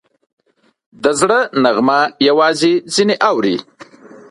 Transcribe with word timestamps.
د 1.03 1.05
زړه 1.19 1.39
نغمه 1.63 1.99
یوازې 2.27 2.73
ځینې 2.93 3.15
اوري 3.29 3.57